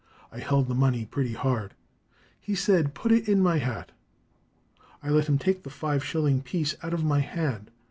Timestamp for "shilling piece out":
6.03-6.95